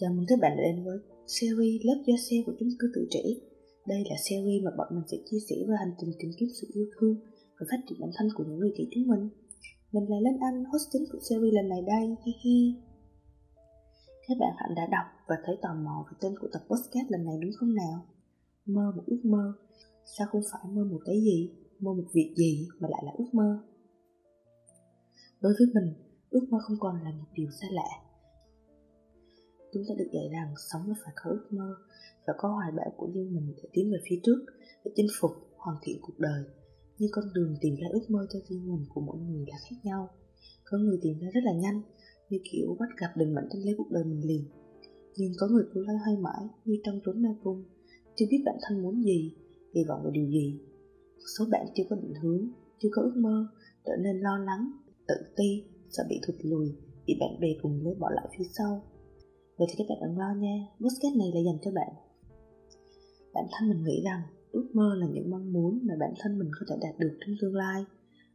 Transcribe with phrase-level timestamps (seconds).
[0.00, 3.06] Chào mừng các bạn đã đến với series lớp do xe của chúng cư tự
[3.10, 3.22] trẻ.
[3.86, 6.66] Đây là series mà bọn mình sẽ chia sẻ về hành trình tìm kiếm sự
[6.74, 7.16] yêu thương
[7.58, 9.28] và phát triển bản thân của những người trẻ chúng mình.
[9.92, 12.74] Mình là Lên Anh, host chính của series lần này đây, hi hi.
[14.28, 17.24] Các bạn hẳn đã đọc và thấy tò mò về tên của tập podcast lần
[17.24, 17.96] này đúng không nào?
[18.66, 19.52] Mơ một ước mơ,
[20.18, 23.30] sao không phải mơ một cái gì, mơ một việc gì mà lại là ước
[23.32, 23.58] mơ?
[25.40, 25.94] Đối với mình,
[26.30, 28.09] ước mơ không còn là một điều xa lạ
[29.72, 31.76] Chúng ta được dạy rằng sống là phải có ước mơ
[32.26, 34.44] và có hoài bão của riêng mình để tiến về phía trước,
[34.84, 36.44] để chinh phục, hoàn thiện cuộc đời.
[36.98, 39.76] Nhưng con đường tìm ra ước mơ cho riêng mình của mỗi người là khác
[39.82, 40.08] nhau.
[40.64, 41.82] Có người tìm ra rất là nhanh,
[42.30, 44.44] như kiểu bắt gặp định mệnh trên lấy cuộc đời mình liền.
[45.16, 47.64] Nhưng có người cứ loay hoay mãi như trong trốn mê cung,
[48.16, 49.34] chưa biết bản thân muốn gì,
[49.74, 50.60] kỳ vọng vào điều gì.
[51.38, 53.46] số bạn chưa có định hướng, chưa có ước mơ,
[53.84, 54.72] trở nên lo lắng,
[55.08, 56.74] tự ti, sợ bị thụt lùi,
[57.06, 58.89] bị bạn bè cùng lối bỏ lại phía sau
[59.60, 61.92] Vậy thì các bạn đừng lo nha, podcast này là dành cho bạn.
[63.34, 66.50] Bản thân mình nghĩ rằng ước mơ là những mong muốn mà bản thân mình
[66.60, 67.84] có thể đạt được trong tương lai.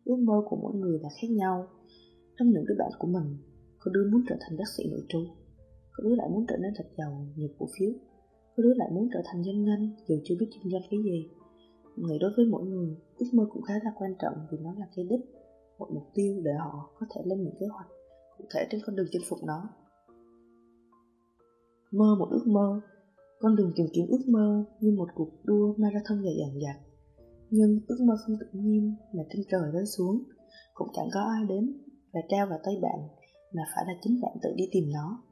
[0.04, 1.68] Ước mơ của mỗi người là khác nhau.
[2.38, 3.38] Trong những đứa bạn của mình,
[3.80, 5.20] có đứa muốn trở thành bác sĩ nội trú,
[5.94, 7.92] có đứa lại muốn trở nên thật giàu nhiều cổ phiếu,
[8.58, 11.30] có đứa lại muốn trở thành doanh nhân dù chưa biết kinh doanh cái gì.
[11.96, 14.74] Mình nghĩ đối với mỗi người, ước mơ cũng khá là quan trọng vì nó
[14.80, 15.22] là cái đích,
[15.80, 17.88] một mục tiêu để họ có thể lên những kế hoạch
[18.38, 19.70] cụ thể trên con đường chinh phục nó
[21.92, 22.82] mơ một ước mơ.
[23.40, 26.80] Con đường tìm kiếm ước mơ như một cuộc đua marathon dài dằng dặc.
[27.50, 30.24] Nhưng ước mơ không tự nhiên mà trên trời rơi xuống.
[30.74, 31.74] Cũng chẳng có ai đến
[32.14, 33.00] và trao vào tay bạn
[33.54, 35.24] mà phải là chính bạn tự đi tìm nó.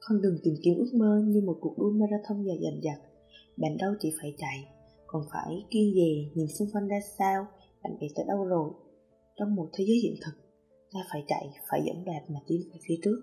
[0.00, 3.10] Con đường tìm kiếm ước mơ như một cuộc đua marathon dài dằng dặc.
[3.56, 4.68] Bạn đâu chỉ phải chạy,
[5.06, 7.46] còn phải kiên dè nhìn xung quanh ra sao,
[7.82, 8.70] bạn bị tới đâu rồi.
[9.36, 10.32] Trong một thế giới hiện thực,
[10.92, 13.20] ta phải chạy, phải dẫn đạp mà tiến về phía trước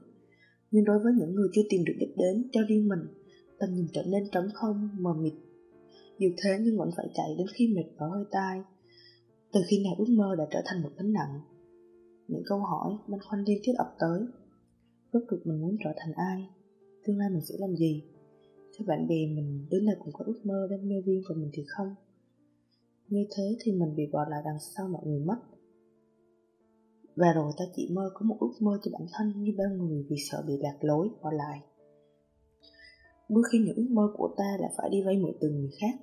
[0.72, 3.00] nhưng đối với những người chưa tìm được đích đến cho riêng mình,
[3.60, 5.34] tầm nhìn trở nên trống không, mờ mịt.
[6.20, 8.62] Dù thế nhưng vẫn phải chạy đến khi mệt và hơi tai.
[9.54, 11.42] Từ khi nào ước mơ đã trở thành một gánh nặng?
[12.28, 14.22] Những câu hỏi băn khoăn liên tiếp ập tới.
[15.14, 16.50] Rốt cuộc mình muốn trở thành ai?
[17.06, 18.04] Tương lai mình sẽ làm gì?
[18.78, 21.50] Theo bạn bè mình, đứa nào cũng có ước mơ đam mê riêng của mình
[21.54, 21.96] thì không?
[23.08, 25.38] Như thế thì mình bị bỏ lại đằng sau mọi người mất
[27.18, 30.06] và rồi ta chỉ mơ có một ước mơ cho bản thân như bao người
[30.10, 31.62] vì sợ bị lạc lối bỏ lại.
[33.30, 36.00] Đôi khi những ước mơ của ta là phải đi vay mượn từ người khác.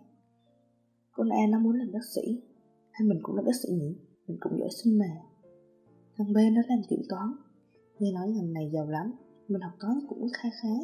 [1.13, 2.43] Con A nó muốn làm bác sĩ,
[2.91, 3.97] hay mình cũng là bác sĩ nhỉ?
[4.27, 5.23] Mình cũng giỏi sinh mà.
[6.17, 7.33] Thằng B nó làm kiểm toán,
[7.99, 9.13] nghe nói ngành này giàu lắm,
[9.49, 10.75] mình học toán cũng khá khá.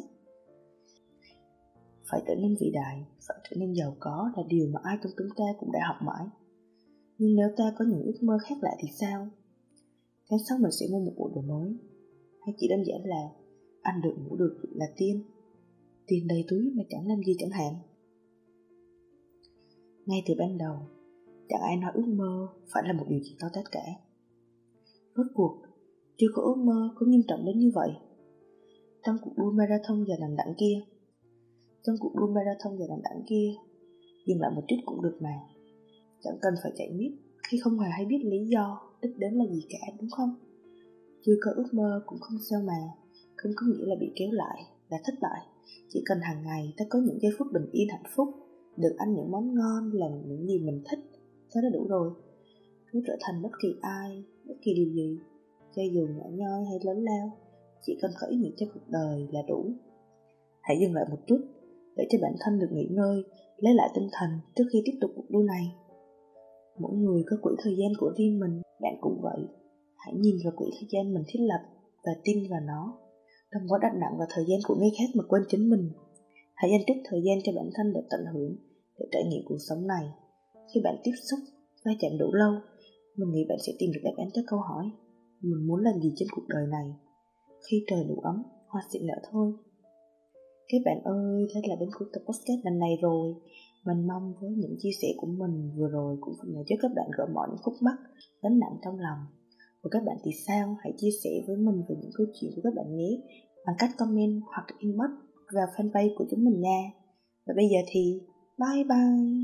[2.09, 5.11] Phải trở nên vĩ đại, phải trở nên giàu có là điều mà ai trong
[5.17, 6.27] chúng ta cũng đã học mãi.
[7.17, 9.29] Nhưng nếu ta có những ước mơ khác lạ thì sao?
[10.31, 11.75] Tháng sau mình sẽ mua một bộ đồ mới.
[12.41, 13.29] Hay chỉ đơn giản là
[13.81, 15.23] ăn được ngủ được là tiên.
[16.07, 17.73] Tiền đầy túi mà chẳng làm gì chẳng hạn.
[20.05, 20.75] Ngay từ ban đầu,
[21.49, 23.83] chẳng ai nói ước mơ phải là một điều gì to tát cả.
[25.15, 25.61] Rốt cuộc,
[26.17, 27.89] chưa có ước mơ có nghiêm trọng đến như vậy.
[29.03, 30.81] Trong cuộc đua marathon giờ đằng đẵng kia,
[31.83, 33.53] trong cuộc đua marathon giờ đằng đẵng kia,
[34.27, 35.39] dừng lại một chút cũng được mà.
[36.23, 37.11] Chẳng cần phải chạy miết
[37.51, 40.35] khi không hề hay biết lý do đích đến là gì cả, đúng không?
[41.25, 42.89] Chưa có ước mơ cũng không sao mà,
[43.35, 45.41] không có nghĩa là bị kéo lại là thất bại.
[45.89, 48.27] Chỉ cần hàng ngày ta có những giây phút bình yên hạnh phúc,
[48.77, 50.99] được ăn những món ngon, làm những gì mình thích
[51.53, 52.11] thế là đủ rồi.
[52.91, 55.19] Cứ trở thành bất kỳ ai, bất kỳ điều gì,
[55.75, 57.37] cho dù nhỏ nhoi hay lớn lao,
[57.81, 59.71] chỉ cần có ý nghĩa cho cuộc đời là đủ.
[60.61, 61.39] Hãy dừng lại một chút,
[61.95, 63.23] để cho bản thân được nghỉ ngơi,
[63.57, 65.71] lấy lại tinh thần trước khi tiếp tục cuộc đua này
[66.81, 68.61] mỗi người có quỹ thời gian của riêng mình.
[68.81, 69.41] Bạn cũng vậy.
[69.97, 71.61] Hãy nhìn vào quỹ thời gian mình thiết lập
[72.03, 72.97] và tin vào nó.
[73.53, 75.91] Đừng có đặt nặng vào thời gian của người khác mà quên chính mình.
[76.55, 78.55] Hãy dành chút thời gian cho bản thân để tận hưởng,
[78.99, 80.05] để trải nghiệm cuộc sống này.
[80.73, 81.39] Khi bạn tiếp xúc
[81.85, 82.53] va chạm đủ lâu,
[83.17, 84.85] mình nghĩ bạn sẽ tìm được đáp án cho câu hỏi,
[85.41, 86.87] mình muốn làm gì trên cuộc đời này?
[87.69, 89.53] Khi trời đủ ấm, hoa sẽ nở thôi.
[90.67, 93.33] Các bạn ơi thế là đến cuối tập podcast lần này rồi
[93.85, 96.91] mình mong với những chia sẻ của mình vừa rồi cũng phần nào giúp các
[96.95, 97.97] bạn gỡ bỏ những khúc mắc,
[98.41, 99.19] gánh nặng trong lòng.
[99.83, 100.77] Và các bạn thì sao?
[100.79, 103.09] Hãy chia sẻ với mình về những câu chuyện của các bạn nhé
[103.65, 105.11] bằng cách comment hoặc inbox
[105.53, 106.79] vào fanpage của chúng mình nha.
[107.45, 108.21] Và bây giờ thì
[108.57, 109.40] bye bye!